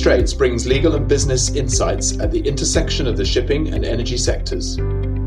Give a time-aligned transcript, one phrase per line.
[0.00, 4.76] Straits brings legal and business insights at the intersection of the shipping and energy sectors.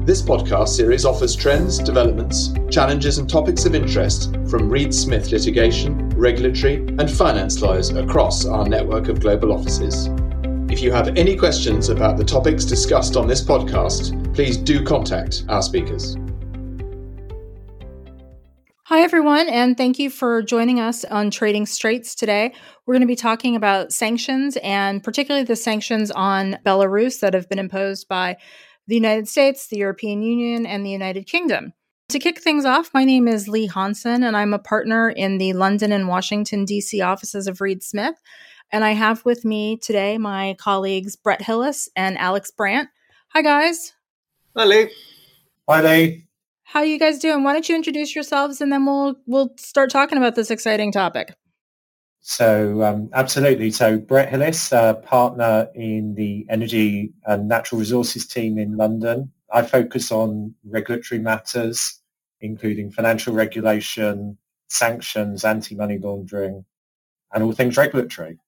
[0.03, 6.09] This podcast series offers trends, developments, challenges, and topics of interest from Reed Smith litigation,
[6.17, 10.09] regulatory, and finance lawyers across our network of global offices.
[10.71, 15.45] If you have any questions about the topics discussed on this podcast, please do contact
[15.49, 16.17] our speakers.
[18.93, 22.53] Hi, everyone, and thank you for joining us on Trading Straits today.
[22.85, 27.49] We're going to be talking about sanctions and particularly the sanctions on Belarus that have
[27.49, 28.37] been imposed by
[28.85, 31.73] the United States, the European Union, and the United Kingdom.
[32.09, 35.53] To kick things off, my name is Leigh Hansen, and I'm a partner in the
[35.53, 37.01] London and Washington, D.C.
[37.01, 38.21] offices of Reed Smith.
[38.71, 42.89] And I have with me today my colleagues Brett Hillis and Alex Brandt.
[43.29, 43.93] Hi, guys.
[44.55, 44.91] Hi, Leigh.
[45.67, 46.27] Hi, Leigh.
[46.73, 47.43] How are you guys doing?
[47.43, 51.35] Why don't you introduce yourselves, and then we'll we'll start talking about this exciting topic.
[52.21, 53.69] So um, absolutely.
[53.69, 59.31] So Brett Hillis, uh, partner in the energy and natural resources team in London.
[59.53, 62.01] I focus on regulatory matters,
[62.41, 66.65] including financial regulation, sanctions, anti-money laundering,
[67.31, 68.39] and all things regulatory.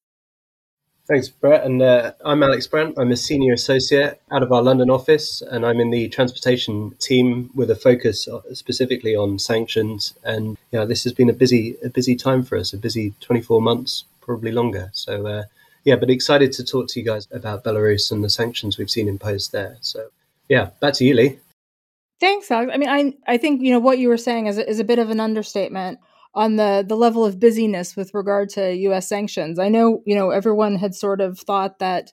[1.07, 1.63] Thanks, Brett.
[1.63, 2.97] And uh, I'm Alex Brandt.
[2.97, 7.51] I'm a senior associate out of our London office, and I'm in the transportation team
[7.53, 10.15] with a focus uh, specifically on sanctions.
[10.23, 13.61] And yeah, this has been a busy, a busy time for us, a busy 24
[13.61, 14.89] months, probably longer.
[14.93, 15.43] So uh,
[15.83, 19.07] yeah, but excited to talk to you guys about Belarus and the sanctions we've seen
[19.07, 19.77] imposed there.
[19.81, 20.07] So
[20.49, 21.39] yeah, back to you, Leigh.
[22.19, 22.71] Thanks, Alex.
[22.73, 24.97] I mean, I I think you know what you were saying is is a bit
[24.97, 25.99] of an understatement
[26.35, 29.07] on the the level of busyness with regard to U.S.
[29.07, 29.57] sanctions.
[29.57, 32.11] I know you know everyone had sort of thought that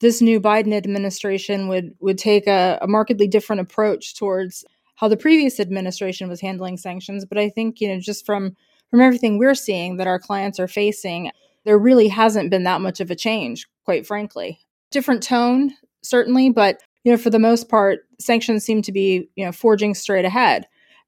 [0.00, 4.64] this new Biden administration would would take a, a markedly different approach towards
[4.96, 8.56] how the previous administration was handling sanctions, but I think you know just from
[8.90, 11.30] from everything we're seeing that our clients are facing,
[11.64, 14.58] there really hasn't been that much of a change, quite frankly.
[14.90, 15.72] Different tone,
[16.02, 19.94] certainly, but you know, for the most part, sanctions seem to be, you know, forging
[19.94, 20.66] straight ahead.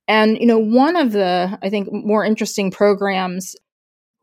[0.08, 3.56] And, you know, one of the, I think, more interesting programs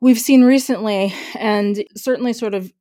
[0.01, 2.71] we've seen recently, and certainly sort of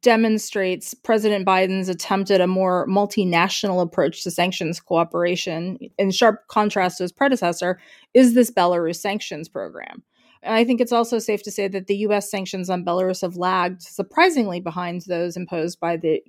[0.00, 6.98] demonstrates President Biden's attempt at a more multinational approach to sanctions cooperation, in sharp contrast
[6.98, 7.78] to his predecessor,
[8.14, 10.02] is this Belarus sanctions program.
[10.42, 13.36] And I think it's also safe to say that the US sanctions on Belarus have
[13.36, 16.20] lagged surprisingly behind those imposed by the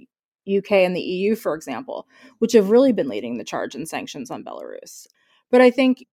[0.48, 2.08] UK and the EU, for example,
[2.40, 5.08] which have really been leading the charge in sanctions on Belarus.
[5.50, 6.06] But I think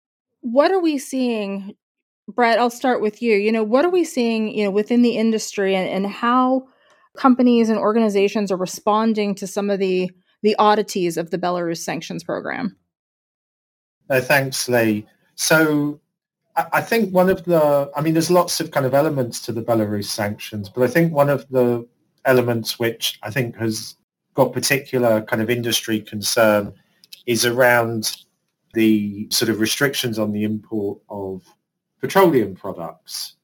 [0.44, 1.74] what are we seeing?
[2.28, 5.18] Brett i'll start with you you know what are we seeing you know within the
[5.18, 6.66] industry and, and how
[7.18, 10.10] companies and organizations are responding to some of the
[10.42, 12.76] the oddities of the belarus sanctions program?
[14.10, 15.06] No thanks lee.
[15.34, 16.00] So
[16.56, 19.52] I, I think one of the i mean there's lots of kind of elements to
[19.52, 21.86] the belarus sanctions but i think one of the
[22.24, 23.96] elements which i think has
[24.34, 26.72] got particular kind of industry concern
[27.26, 28.23] is around
[28.74, 31.42] the sort of restrictions on the import of
[32.00, 33.36] petroleum products.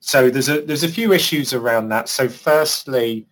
[0.00, 2.08] So there's a there's a few issues around that.
[2.08, 3.28] So firstly,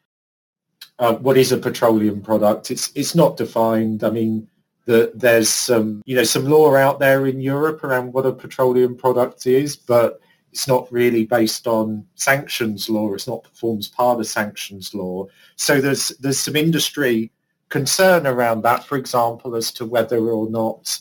[1.00, 2.70] uh, what is a petroleum product?
[2.70, 4.04] It's it's not defined.
[4.04, 4.46] I mean,
[4.84, 8.96] the, there's some you know some law out there in Europe around what a petroleum
[8.96, 10.20] product is, but
[10.52, 13.12] it's not really based on sanctions law.
[13.14, 15.26] It's not forms part of sanctions law.
[15.56, 17.32] So there's there's some industry
[17.68, 21.00] concern around that, for example, as to whether or not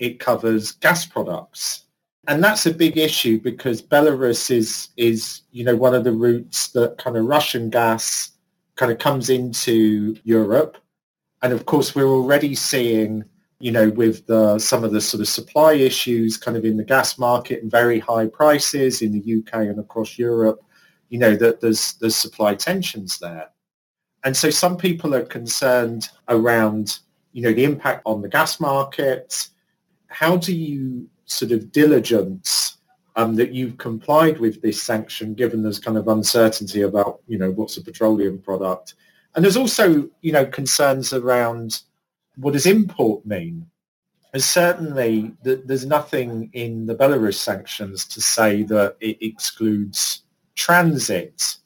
[0.00, 1.84] it covers gas products.
[2.26, 6.68] And that's a big issue because Belarus is, is, you know, one of the routes
[6.72, 8.32] that kind of Russian gas
[8.76, 10.76] kind of comes into Europe.
[11.42, 13.24] And of course, we're already seeing,
[13.60, 16.84] you know, with the, some of the sort of supply issues kind of in the
[16.84, 20.60] gas market and very high prices in the UK and across Europe,
[21.08, 23.48] you know, that there's, there's supply tensions there.
[24.24, 26.98] And so some people are concerned around,
[27.32, 29.48] you know, the impact on the gas market,
[30.08, 32.78] how do you sort of diligence
[33.16, 37.50] um, that you've complied with this sanction, given there's kind of uncertainty about, you know,
[37.50, 38.94] what's a petroleum product?
[39.34, 41.82] And there's also, you know, concerns around
[42.36, 43.66] what does import mean?
[44.32, 50.22] And certainly there's nothing in the Belarus sanctions to say that it excludes
[50.54, 51.56] transit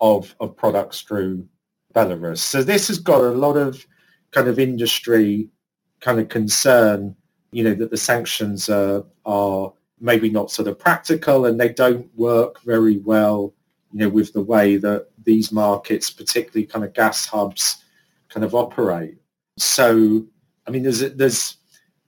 [0.00, 1.46] of, of products through
[1.94, 2.38] Belarus.
[2.38, 3.86] So this has got a lot of
[4.30, 5.48] kind of industry
[6.00, 7.16] kind of concern
[7.56, 12.06] you know, that the sanctions are, are maybe not sort of practical and they don't
[12.14, 13.54] work very well,
[13.92, 17.82] you know, with the way that these markets, particularly kind of gas hubs,
[18.28, 19.16] kind of operate.
[19.56, 20.26] So,
[20.66, 21.56] I mean, there's, there's,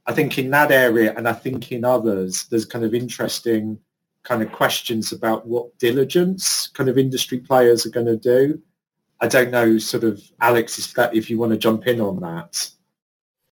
[0.04, 3.78] I think in that area and I think in others, there's kind of interesting
[4.24, 8.60] kind of questions about what diligence kind of industry players are going to do.
[9.20, 12.70] I don't know, sort of, Alex, if you want to jump in on that.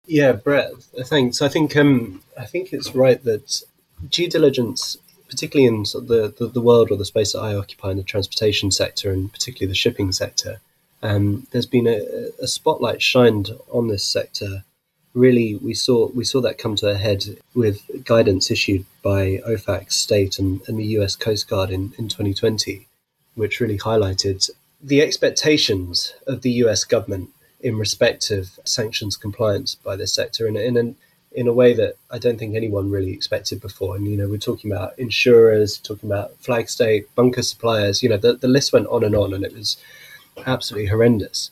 [0.08, 0.74] Yeah, Brett,
[1.06, 1.42] thanks.
[1.42, 3.64] I think um, I think it's right that
[4.10, 4.98] due diligence,
[5.30, 7.98] particularly in sort of the, the, the, world or the space that I occupy in
[7.98, 10.60] the transportation sector and particularly the shipping sector,
[11.02, 14.64] um, there's been a, a, spotlight shined on this sector.
[15.14, 19.92] Really, we saw we saw that come to a head with guidance issued by OFAC
[19.92, 21.16] State and, and the U.S.
[21.16, 22.88] Coast Guard in, in 2020,
[23.36, 24.50] which really highlighted
[24.84, 26.84] the expectations of the U.S.
[26.84, 27.30] government
[27.66, 30.96] in respect of sanctions compliance by this sector in, in an
[31.32, 33.96] in a way that I don't think anyone really expected before.
[33.98, 38.16] And, you know, we're talking about insurers, talking about flag state, bunker suppliers, you know,
[38.16, 39.76] the, the list went on and on and it was
[40.46, 41.52] absolutely horrendous.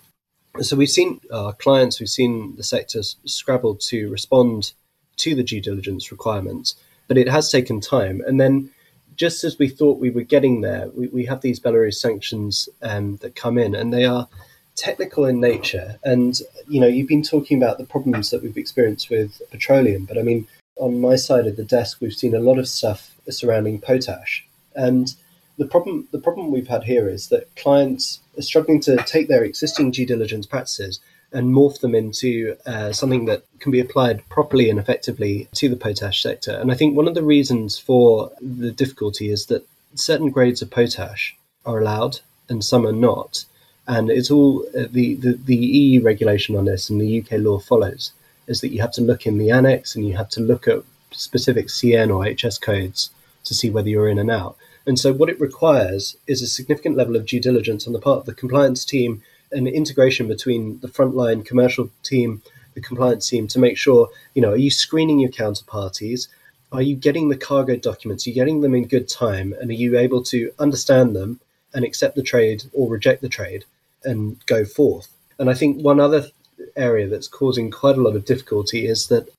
[0.61, 4.71] So we've seen our clients, we've seen the sector scrabble to respond
[5.17, 6.75] to the due diligence requirements,
[7.09, 8.21] but it has taken time.
[8.25, 8.69] And then
[9.15, 13.17] just as we thought we were getting there, we, we have these Belarus sanctions um,
[13.17, 14.29] that come in and they are
[14.75, 15.99] technical in nature.
[16.03, 20.17] And, you know, you've been talking about the problems that we've experienced with petroleum, but
[20.17, 20.47] I mean,
[20.77, 24.45] on my side of the desk, we've seen a lot of stuff surrounding potash.
[24.75, 25.13] And
[25.57, 29.43] the problem the problem we've had here is that clients are struggling to take their
[29.43, 30.99] existing due diligence practices
[31.31, 35.75] and morph them into uh, something that can be applied properly and effectively to the
[35.75, 36.51] potash sector.
[36.51, 40.69] And I think one of the reasons for the difficulty is that certain grades of
[40.69, 41.35] potash
[41.65, 43.45] are allowed and some are not.
[43.87, 47.59] And it's all uh, the, the, the EU regulation on this and the UK law
[47.59, 48.13] follows
[48.47, 50.83] is that you have to look in the annex and you have to look at
[51.11, 53.09] specific CN or HS codes
[53.43, 54.55] to see whether you're in and out.
[54.85, 58.19] And so, what it requires is a significant level of due diligence on the part
[58.19, 59.21] of the compliance team
[59.51, 62.41] and integration between the frontline commercial team,
[62.73, 66.27] the compliance team, to make sure, you know, are you screening your counterparties?
[66.71, 68.25] Are you getting the cargo documents?
[68.25, 69.53] Are you getting them in good time?
[69.61, 71.39] And are you able to understand them
[71.73, 73.63] and accept the trade or reject the trade
[74.03, 75.09] and go forth?
[75.39, 76.27] And I think one other
[76.75, 79.29] area that's causing quite a lot of difficulty is that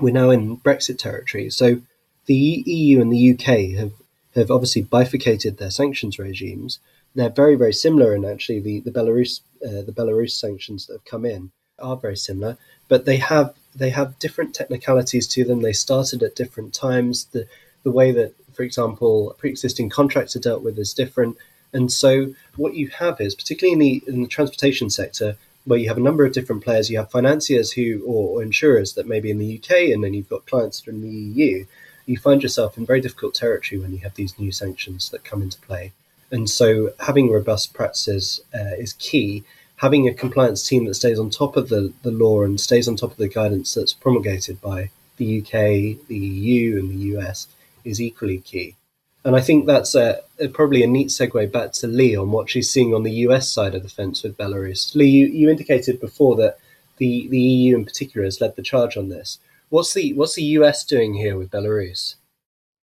[0.00, 1.50] we're now in Brexit territory.
[1.50, 1.80] So
[2.26, 2.34] the
[2.66, 3.92] EU and the UK have
[4.34, 6.80] have obviously bifurcated their sanctions regimes.
[7.14, 11.04] They're very, very similar, and actually, the the Belarus uh, the Belarus sanctions that have
[11.04, 12.56] come in are very similar,
[12.88, 15.62] but they have they have different technicalities to them.
[15.62, 17.26] They started at different times.
[17.26, 17.46] The
[17.84, 21.36] the way that, for example, pre-existing contracts are dealt with is different.
[21.74, 25.88] And so, what you have is, particularly in the in the transportation sector, where you
[25.88, 29.20] have a number of different players, you have financiers who or, or insurers that may
[29.20, 31.66] be in the UK, and then you've got clients from the EU
[32.06, 35.42] you find yourself in very difficult territory when you have these new sanctions that come
[35.42, 35.92] into play.
[36.30, 39.44] And so, having robust practices uh, is key.
[39.76, 42.96] Having a compliance team that stays on top of the, the law and stays on
[42.96, 47.46] top of the guidance that's promulgated by the UK, the EU, and the US
[47.84, 48.76] is equally key.
[49.24, 52.50] And I think that's a, a, probably a neat segue back to Leigh on what
[52.50, 54.94] she's seeing on the US side of the fence with Belarus.
[54.94, 56.58] Leigh, you, you indicated before that
[56.98, 59.38] the, the EU in particular has led the charge on this.
[59.70, 62.16] What's the what's the US doing here with Belarus?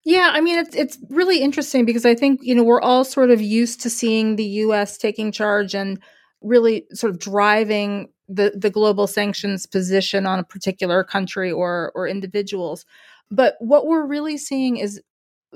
[0.03, 3.29] Yeah, I mean it's it's really interesting because I think, you know, we're all sort
[3.29, 5.99] of used to seeing the US taking charge and
[6.41, 12.07] really sort of driving the the global sanctions position on a particular country or or
[12.07, 12.83] individuals.
[13.29, 14.99] But what we're really seeing is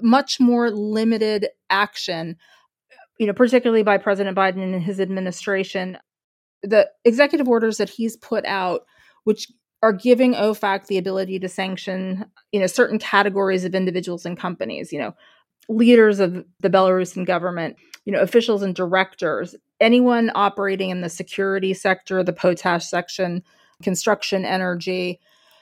[0.02, 2.38] much more limited action,
[3.20, 5.98] you know, particularly by President Biden and his administration.
[6.64, 8.86] The executive orders that he's put out,
[9.24, 9.48] which
[9.82, 14.92] are giving OFAC the ability to sanction, you know, certain categories of individuals and companies,
[14.92, 15.14] you know,
[15.70, 17.76] leaders of the Belarusian government,
[18.06, 23.44] you know, officials and directors, anyone operating in the security sector, the potash section,
[23.84, 25.20] construction, energy,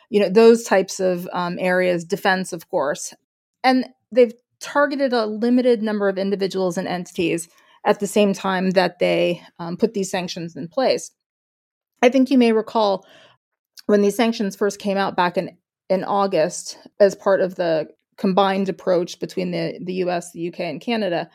[0.10, 3.14] you know, those types of um, areas, defense, of course.
[3.64, 7.50] And they've targeted a limited number of individuals and entities
[7.86, 11.12] at the same time that they um, put these sanctions in place.
[12.02, 13.06] I think you may recall
[13.88, 15.58] when these sanctions first came out back in
[15.90, 20.82] in August as part of the combined approach between the the US, the UK and
[20.82, 21.30] Canada,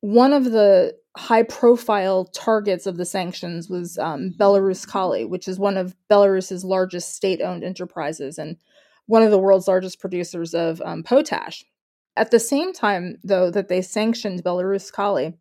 [0.00, 5.76] one of the high profile targets of the sanctions was um, Belaruskali, which is one
[5.76, 8.56] of Belarus's largest state owned enterprises and
[9.06, 11.64] one of the world's largest producers of um, potash.
[12.16, 15.34] At the same time, though, that they sanctioned Belaruskali,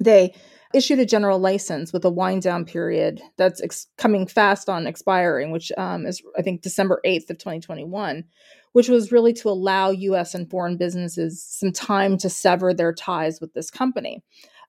[0.00, 0.34] they
[0.74, 5.50] issued a general license with a wind down period that's ex- coming fast on expiring,
[5.52, 8.24] which um, is, I think, December 8th of 2021,
[8.72, 13.40] which was really to allow US and foreign businesses some time to sever their ties
[13.40, 14.22] with this company.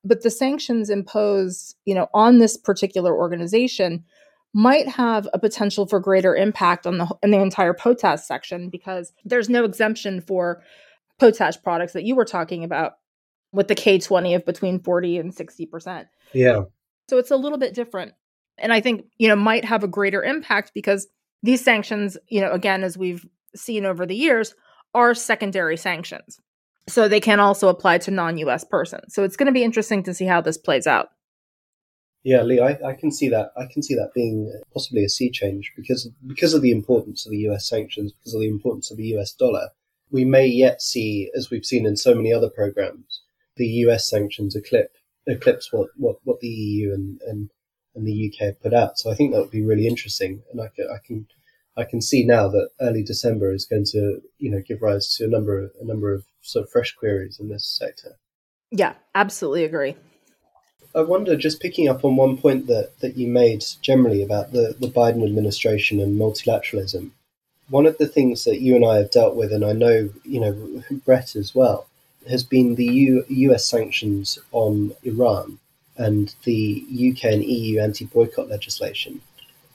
[0.03, 4.03] But the sanctions imposed, you know, on this particular organization
[4.55, 9.11] might have a potential for greater impact on the in the entire potash section because
[9.25, 10.63] there's no exemption for
[11.19, 12.93] potash products that you were talking about
[13.51, 16.05] with the K2O of between 40 and 60%.
[16.31, 16.63] Yeah.
[17.09, 18.13] So it's a little bit different.
[18.57, 21.07] And I think, you know, might have a greater impact because
[21.43, 24.55] these sanctions, you know, again, as we've seen over the years,
[24.93, 26.39] are secondary sanctions.
[26.87, 29.13] So they can also apply to non US persons.
[29.13, 31.09] So it's going to be interesting to see how this plays out.
[32.25, 33.51] Yeah, Leigh, I, I, can see that.
[33.55, 37.23] I can see that being uh, possibly a sea change because because of the importance
[37.23, 37.69] of the U.S.
[37.69, 39.31] sanctions, because of the importance of the U.S.
[39.31, 39.69] dollar.
[40.09, 43.21] We may yet see, as we've seen in so many other programs,
[43.57, 44.09] the U.S.
[44.09, 47.49] sanctions eclipse eclipse what, what, what the EU and, and
[47.93, 48.97] and the UK have put out.
[48.97, 51.27] So I think that would be really interesting, and I can, I can
[51.77, 55.25] I can see now that early December is going to you know give rise to
[55.25, 58.17] a number of a number of sort of fresh queries in this sector.
[58.71, 59.95] Yeah, absolutely agree.
[60.95, 64.75] I wonder, just picking up on one point that, that you made generally about the,
[64.79, 67.11] the Biden administration and multilateralism,
[67.69, 70.39] one of the things that you and I have dealt with, and I know, you
[70.39, 71.87] know, Brett as well,
[72.29, 75.59] has been the U, US sanctions on Iran
[75.97, 79.21] and the UK and EU anti boycott legislation.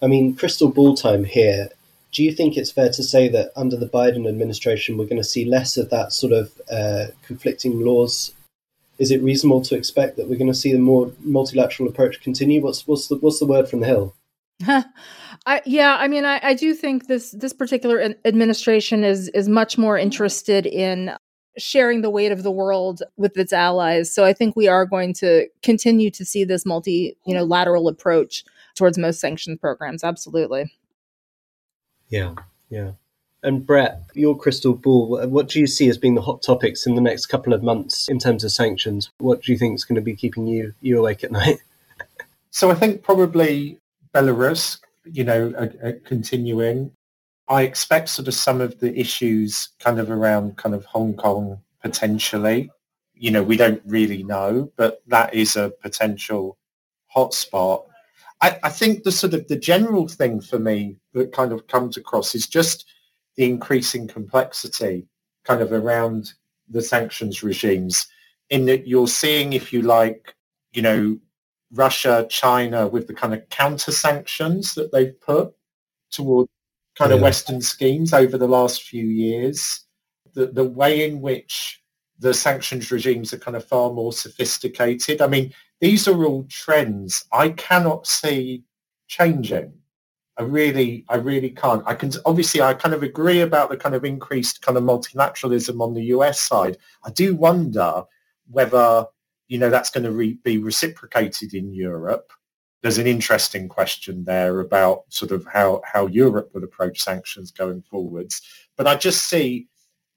[0.02, 1.68] I mean, crystal ball time here.
[2.12, 5.24] Do you think it's fair to say that under the Biden administration, we're going to
[5.24, 8.32] see less of that sort of uh, conflicting laws
[9.00, 12.62] is it reasonable to expect that we're going to see the more multilateral approach continue?
[12.62, 14.14] What's what's the what's the word from the hill?
[15.46, 19.78] I, yeah, I mean, I, I do think this this particular administration is is much
[19.78, 21.16] more interested in
[21.56, 24.14] sharing the weight of the world with its allies.
[24.14, 27.88] So I think we are going to continue to see this multi, you know, lateral
[27.88, 28.44] approach
[28.76, 30.04] towards most sanctions programs.
[30.04, 30.70] Absolutely.
[32.08, 32.34] Yeah,
[32.68, 32.92] yeah.
[33.42, 36.94] And Brett, your crystal ball, what do you see as being the hot topics in
[36.94, 39.10] the next couple of months in terms of sanctions?
[39.18, 41.58] What do you think is going to be keeping you, you awake at night?
[42.52, 43.78] So I think probably
[44.12, 45.52] Belarus, you know,
[46.04, 46.90] continuing.
[47.48, 51.60] I expect sort of some of the issues kind of around kind of Hong Kong
[51.80, 52.70] potentially.
[53.14, 56.56] You know, we don't really know, but that is a potential
[57.14, 57.84] hotspot.
[58.42, 61.96] I, I think the sort of the general thing for me that kind of comes
[61.96, 62.84] across is just
[63.40, 65.06] the increasing complexity
[65.44, 66.34] kind of around
[66.68, 68.06] the sanctions regimes
[68.50, 70.34] in that you're seeing, if you like,
[70.72, 71.18] you know,
[71.72, 75.54] Russia, China with the kind of counter sanctions that they've put
[76.10, 76.48] toward
[76.98, 77.16] kind yeah.
[77.16, 79.86] of Western schemes over the last few years.
[80.34, 81.82] The, the way in which
[82.18, 85.22] the sanctions regimes are kind of far more sophisticated.
[85.22, 88.64] I mean, these are all trends I cannot see
[89.08, 89.72] changing.
[90.40, 91.82] I really, I really can't.
[91.84, 95.82] I can obviously, I kind of agree about the kind of increased kind of multilateralism
[95.82, 96.78] on the US side.
[97.04, 98.04] I do wonder
[98.50, 99.04] whether
[99.48, 102.32] you know that's going to re- be reciprocated in Europe.
[102.80, 107.82] There's an interesting question there about sort of how how Europe would approach sanctions going
[107.82, 108.40] forwards.
[108.78, 109.68] But I just see,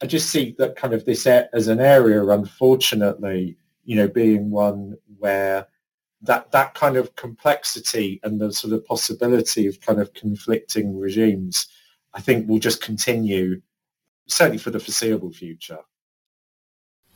[0.02, 4.96] I just see that kind of this as an area, unfortunately, you know, being one
[5.18, 5.68] where
[6.24, 11.68] that that kind of complexity and the sort of possibility of kind of conflicting regimes,
[12.14, 13.62] I think will just continue,
[14.28, 15.80] certainly for the foreseeable future.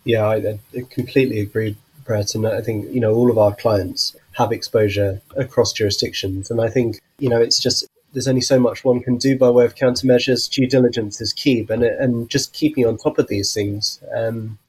[0.04, 2.36] Yeah, I, I completely agree, Brett.
[2.36, 6.70] And I think you know all of our clients have exposure across jurisdictions, and I
[6.70, 9.76] think you know it's just there's only so much one can do by way of
[9.76, 10.50] countermeasures.
[10.50, 14.60] Due diligence is key, and and just keeping on top of these things, um,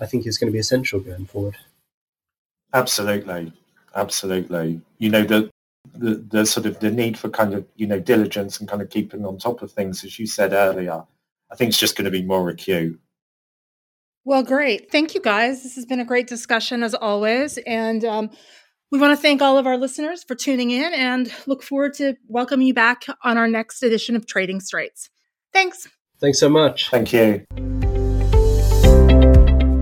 [0.00, 1.56] I think is going to be essential going forward.
[2.74, 3.52] Absolutely,
[3.94, 4.80] absolutely.
[4.98, 5.50] You know, the,
[5.94, 8.90] the, the sort of the need for kind of, you know, diligence and kind of
[8.90, 11.04] keeping on top of things, as you said earlier,
[11.50, 13.00] I think it's just going to be more acute.
[14.24, 14.90] Well, great.
[14.90, 15.62] Thank you, guys.
[15.62, 17.58] This has been a great discussion as always.
[17.66, 18.30] And um,
[18.90, 22.14] we want to thank all of our listeners for tuning in and look forward to
[22.28, 25.10] welcoming you back on our next edition of Trading Straits.
[25.52, 25.88] Thanks.
[26.20, 26.88] Thanks so much.
[26.90, 27.44] Thank you.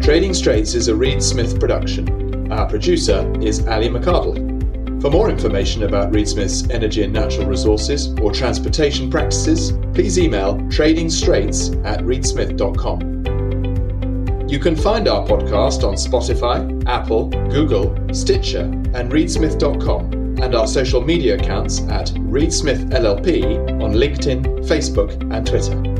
[0.01, 2.20] Trading Straits is a Reed Smith production.
[2.51, 4.61] Our producer is Ali McCardle.
[5.01, 10.57] For more information about Reed Smith's energy and natural resources or transportation practices, please email
[10.69, 14.49] tradingstraits at reedsmith.com.
[14.49, 21.01] You can find our podcast on Spotify, Apple, Google, Stitcher, and reedsmith.com, and our social
[21.01, 26.00] media accounts at Reed Smith LLP on LinkedIn, Facebook, and Twitter.